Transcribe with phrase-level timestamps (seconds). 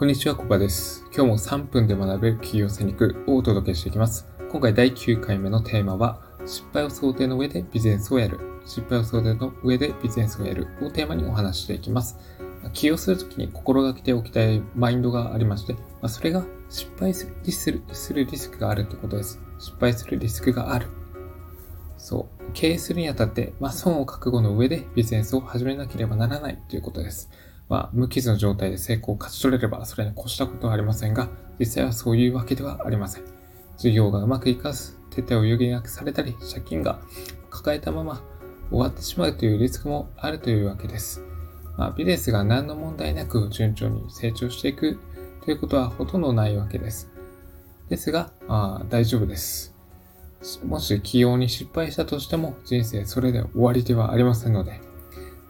[0.00, 1.04] こんにちは、コバです。
[1.14, 4.26] 今日も3分で学べる企業戦略をお届けしていきます。
[4.50, 8.40] 今回第9回目のテーマは、失敗を想定の上でビジネスをやる。
[8.64, 12.16] 失敗を想定の上でビジネスをやるをテーマにお話していきます。
[12.72, 15.76] 起業するときに心がけておきたいマインドがありまして、
[16.08, 19.38] それが失敗するリスクがあるということです。
[19.58, 20.86] 失敗するリスクがある。
[21.98, 22.52] そう。
[22.54, 27.28] 経営するにあたって、まあ、損を覚悟の上でビジネスを始めなければならないということです。
[27.70, 33.24] ま、無傷の状態で成功を勝ち取れれば、それに越したことはありませんが、実際はそういうわけではありません。
[33.78, 37.00] 事業がうまくいかず、手手を余儀なくされたり、借金が
[37.48, 38.22] 抱えたまま
[38.70, 41.24] 終わってしまうというリスクもあるというわけです。
[41.76, 44.98] まあ、ビジネスが何の問題なく順調に成長していく
[45.44, 47.08] ということはほとんどないわけです。
[47.88, 49.74] ですが、あ大丈夫です。
[50.64, 54.80] もし起用に失敗したとしても人生それで終わりではありませんので、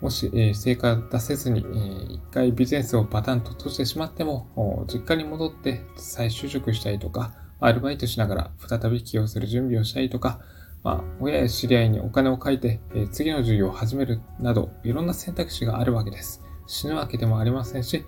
[0.00, 10.40] もし、え、成果出せずに、え、一回ビジネスをパタンと閉じてしまっても、実家に戻って再就職したりとか、アルバイトしながら再び起用する準備をしたりとか、
[10.84, 16.42] まあ、親や知り合いにお金を書いて、え、次の授業を始めるなど、いろんな選択肢があるわけです。
[16.68, 18.04] 死ぬわけでもありませんし、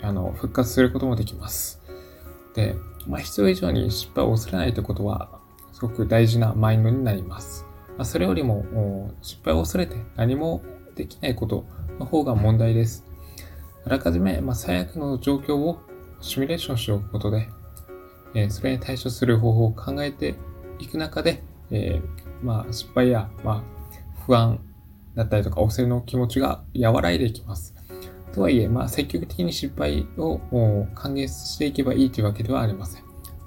[0.00, 1.82] あの、復活することもできます。
[2.54, 2.74] で、
[3.06, 5.40] まあ、必要以上に失敗を恐れないということは、
[5.72, 7.66] すごく大事なマインドになります。
[8.02, 10.62] それよりも、失敗を恐れて何も
[10.96, 11.64] できないこと
[12.00, 13.04] の方が問題です。
[13.84, 15.78] あらかじめ、まあ、最悪の状況を
[16.20, 17.48] シミュレーションしておくことで、
[18.34, 20.34] えー、それに対処する方法を考えて
[20.80, 24.58] いく中で、えー、まあ、失敗や、まあ、不安
[25.14, 27.74] だったりとか、恐れの気持ちが和らいでいきます。
[28.34, 30.40] とはいえ、まあ、積極的に失敗を
[30.94, 33.02] 歓迎していけばいいというわけではありません。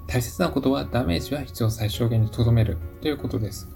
[0.08, 3.68] 大切なことはダメージは必要最小限に留めるということです。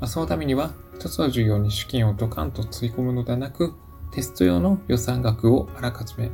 [0.00, 3.74] ま、そのためには、一つの授業に資金をドカンとつぎ込むのではなく、
[4.12, 6.30] テスト用の予算額をあらかじめ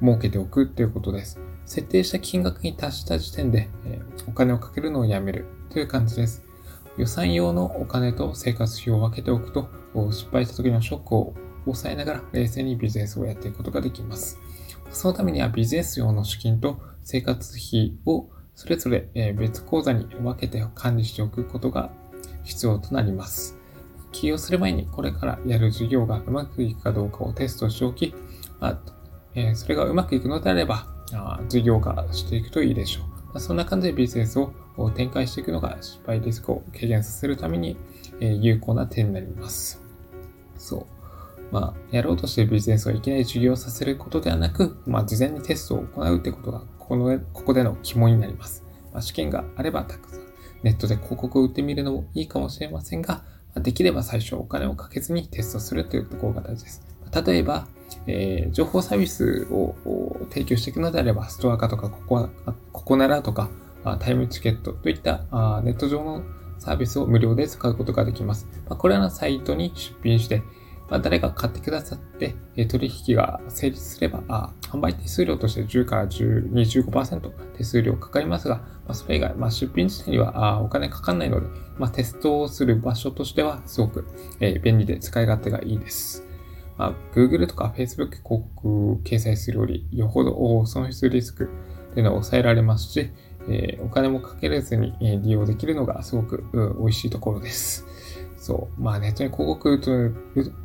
[0.00, 1.40] 設けておくということです。
[1.64, 6.44] 設定した金額に達した時点で、え、お金をかけるのをやめるという感じです。
[6.98, 9.68] 予算用のお金と生活費を分けておくと、
[10.10, 14.38] 失敗した時のショックを抑えながら冷静にビジネスをやっていくことができます。
[14.90, 19.08] そのためにはビジネス用の資金と生活費をそれぞれ
[19.38, 21.90] 別口座に分けて管理しておくことが
[22.44, 23.56] 必要となります。
[24.12, 28.14] 起業する前にこれからやる事業がうまくいくかどうかをテストしておき、
[28.60, 28.78] あ
[29.34, 30.86] えそれがうまくいくのであれば、
[31.48, 33.34] 事業化していくといいでしょう。
[33.34, 34.52] まそんな感じでビジネスを
[34.90, 37.76] 展開していくのが失敗リスクを軽減させるために
[38.20, 39.82] え有効な点になります。
[40.56, 40.86] そう。
[41.50, 48.64] まあ、やろうとしてるビジネスをいきなり授業させることではなく、まあ、事前にテストを行うってことが、この、ここでの肝になります。
[48.92, 50.21] まあ、試験があればたくさん
[50.62, 53.22] ネットで広告を売ってみるのもいいかもしれませんが、
[53.56, 56.82] できれば最初お金をかけずにテストするというところが大事です。
[57.26, 57.66] 例えば、
[58.06, 59.74] えー、情報サービスを
[60.30, 62.28] 提供していくのであれば、ストア化とかココ
[62.72, 63.50] ココナラとか
[64.00, 65.18] タイムチケットといった
[65.62, 66.22] ネット上の
[66.58, 68.46] サービスを無料で使うことができます。
[68.68, 70.42] これらのサイトに出品して、
[70.90, 81.46] まあ、誰が買ってくださって、え取引が成立すれば、あ販売手数料として10から10 25%手数料かかりますが、まあ、それ以外、まあ、出品自体にはあお金かかんないので、
[81.78, 84.06] まあ、テストをする場所としてはすごく、
[84.40, 86.26] え、便利で使い勝手がいいです。
[86.76, 88.24] まあ、Google とか Facebook 広
[88.56, 91.48] 告掲載するより、よほど損失リスク
[91.94, 93.10] というのは抑えられますし、
[93.48, 96.44] え、お金もかけれずに利用できるのがすごく
[96.78, 97.86] 美味しいところです。
[98.42, 98.82] そう。
[98.82, 99.78] まあネットに広告打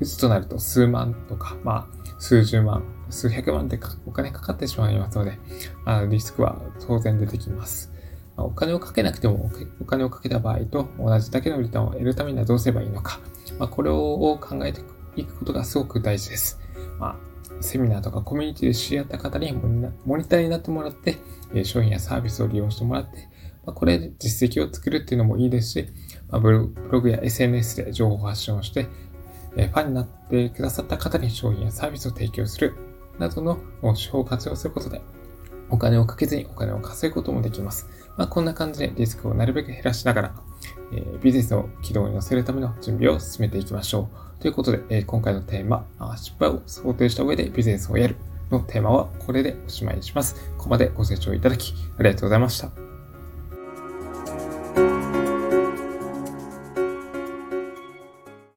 [0.03, 5.38] つとなると数万とか、まあ数十万、数百万ってお金かかってしまいますので、
[5.85, 7.93] まあ、リスクは当然出てきます。
[8.35, 13.19] まあ、お金をかけなくてもお金をかけた場合と同じだけのリターンを得るためにはどうすればいいのか。
[13.59, 14.81] まあ、これを考えて
[15.16, 16.59] いくことがすごく大事です。
[16.97, 17.16] まあ、
[17.61, 21.17] セミナーとかコミュニティで知り合った方にモニターになってもらって、
[21.63, 23.29] 商品やサービスを利用してもらって、
[23.67, 25.88] まあ、これで実績を作るっていうのもいいですし、
[26.29, 26.51] まあ、ブ
[26.89, 28.88] ログや SNS で情報発信をして、
[29.57, 32.75] えファンになってくださった方に商品やサービスを提供する
[33.19, 33.58] などの
[33.93, 35.02] 手法を活用することで、
[35.69, 37.87] お金をかけずにお金を稼ぐこともできます。
[38.16, 40.35] まあ、こんな感じでリスクをなるべく減らしながら、
[40.93, 44.09] えー、ビジネスを軌道に乗せるための準備を進めていきましょ
[44.40, 44.41] う。
[44.41, 45.85] ということで、えー、今回のテーマ、
[46.16, 48.16] 失敗を想定した上でビジネスをやる
[48.49, 50.35] のテーマはこれでおしまいにします。
[50.58, 52.86] ここまでご清聴いただきありがとうございました。